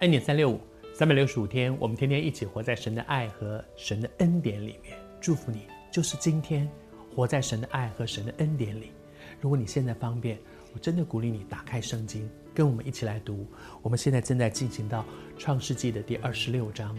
[0.00, 0.60] 恩典三六五，
[0.92, 4.94] 三百六十五天，我们天天一起活在神的爱和神的恩典里面。
[5.22, 6.68] 祝福你，就是今天
[7.14, 8.92] 活在神的爱和神的恩典里。
[9.40, 10.38] 如果你现在方便，
[10.74, 13.46] 我真的鼓励你打开圣经，跟我们一起来读。
[13.80, 15.02] 我们现在正在进行到
[15.38, 16.94] 创世纪的第二十六章，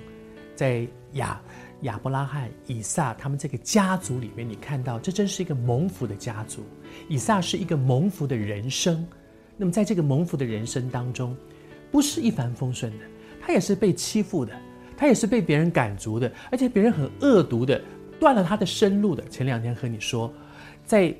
[0.55, 1.39] 在亚
[1.81, 6.63] 亚伯拉罕、以撒他们这个家族里面，你看到这真是一个蒙福的家族。
[7.07, 9.07] 以撒是一个蒙福的人生，
[9.55, 11.37] 那么在这个蒙福的人生当中。
[11.91, 13.05] 不是一帆风顺的，
[13.41, 14.53] 他也是被欺负的，
[14.95, 17.81] 他也是被别人赶逐的，而且别人很恶毒的，
[18.19, 19.23] 断了他的生路的。
[19.29, 20.31] 前两天和你说，
[20.85, 21.15] 在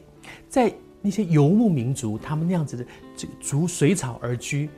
[0.49, 2.85] 在那些游牧民族，他们那样子的
[3.15, 4.69] 这个逐水草而居，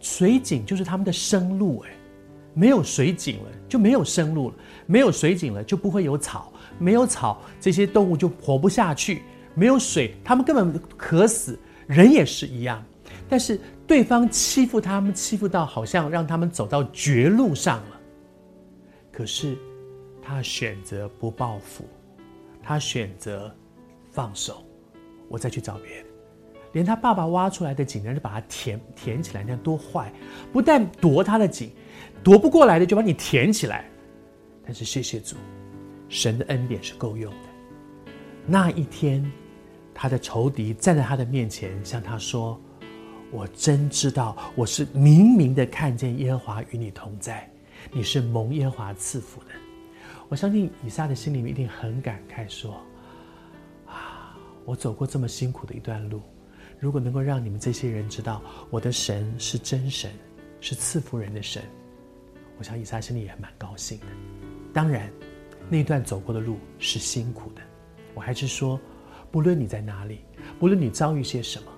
[0.00, 1.84] 水井就是他们的生路。
[1.86, 1.90] 哎，
[2.54, 4.54] 没有水井了，就没有生路了；
[4.86, 9.18] 没有水井了，就不会有草；没有草，这些动物就活不下去；
[9.54, 11.58] 没有水，他们根本渴死。
[11.86, 12.84] 人也是一样。
[13.28, 18.00] 但是对方欺负他们，欺负到好像让他们走到绝路上了。
[19.10, 19.56] 可是
[20.22, 21.84] 他选择不报复，
[22.62, 23.52] 他选择
[24.10, 24.64] 放手，
[25.28, 26.06] 我再去找别人。
[26.72, 30.12] 连他爸爸挖出来的井，人就把它填填起来，那样多坏！
[30.52, 31.70] 不但夺他的井，
[32.22, 33.88] 夺不过来的就把你填起来。
[34.62, 35.36] 但是谢谢主，
[36.08, 37.48] 神的恩典是够用的。
[38.46, 39.24] 那一天，
[39.94, 42.60] 他的仇敌站在他的面前，向他说。
[43.32, 47.50] 我真知道，我是明明的看见耶和华与你同在，
[47.92, 49.48] 你是蒙耶和华赐福的。
[50.28, 52.80] 我相信以撒的心里面一定很感慨，说：
[53.86, 56.22] 啊，我走过这么辛苦的一段路，
[56.78, 60.10] 如果能够让你们这些人知道我的神是真神，
[60.60, 61.62] 是赐福人的神，
[62.58, 64.06] 我想以撒心里也蛮高兴的。
[64.72, 65.10] 当然，
[65.68, 67.62] 那段走过的路是辛苦的。
[68.14, 68.80] 我还是说，
[69.32, 70.20] 不论你在哪里，
[70.60, 71.72] 不论你遭遇些什么。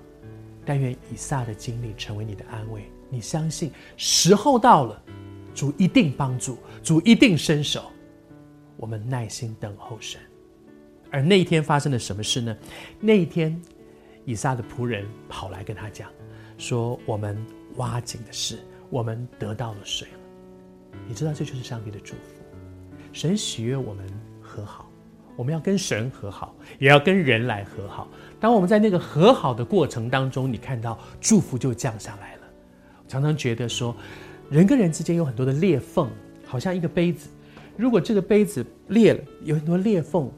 [0.69, 2.83] 但愿以撒的经历成为你的安慰。
[3.09, 5.01] 你相信时候到了，
[5.55, 7.91] 主一定帮助，主一定伸手。
[8.77, 10.21] 我们耐心等候神。
[11.09, 12.55] 而那一天发生了什么事呢？
[12.99, 13.59] 那一天，
[14.25, 16.07] 以撒的仆人跑来跟他讲，
[16.59, 17.35] 说：“我们
[17.77, 18.59] 挖井的事，
[18.91, 20.19] 我们得到了水了。”
[21.09, 22.43] 你知道，这就是上帝的祝福。
[23.11, 24.05] 神喜悦我们
[24.39, 24.88] 和好。
[25.39, 28.09] 我们要跟神和好，也要跟人来和好。
[28.41, 32.41] 当我们在那个和好的过程当中，你看到祝福就降下来了。
[33.07, 33.95] 常常觉得说，
[34.49, 36.09] 人跟人之间有很多的裂缝，
[36.45, 37.29] 好像一个杯子。
[37.77, 40.29] 如果这个杯子裂了，有很多裂缝，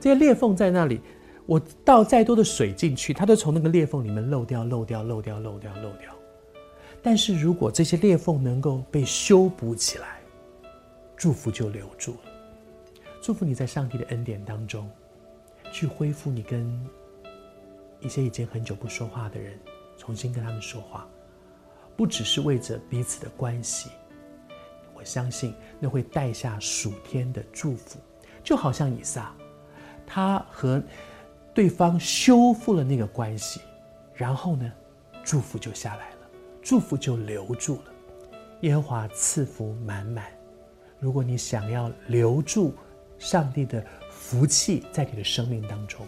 [0.00, 1.02] 这些裂缝在那里，
[1.44, 6.10] 我倒再多的水进去，它都从那个裂缝里面漏掉、漏掉、漏掉、漏掉、漏掉。
[7.02, 10.18] 但是如果这些裂缝能够被修补起来，
[11.14, 12.30] 祝福就留住了。
[13.26, 14.88] 祝福你在上帝的恩典当中，
[15.72, 16.80] 去恢复你跟
[17.98, 19.58] 一些已经很久不说话的人，
[19.98, 21.08] 重新跟他们说话，
[21.96, 23.90] 不只是为着彼此的关系，
[24.94, 27.98] 我相信那会带下属天的祝福，
[28.44, 29.34] 就好像以撒，
[30.06, 30.80] 他和
[31.52, 33.60] 对方修复了那个关系，
[34.14, 34.72] 然后呢，
[35.24, 36.16] 祝福就下来了，
[36.62, 37.92] 祝福就留住了，
[38.60, 40.26] 耶和华赐福满满。
[41.00, 42.72] 如果你想要留住，
[43.18, 46.06] 上帝的福气在你的生命当中，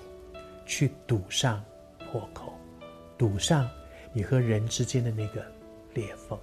[0.67, 1.65] 去堵上
[2.11, 2.53] 破口，
[3.17, 3.69] 堵上
[4.13, 5.45] 你和人之间的那个
[5.95, 6.39] 裂缝。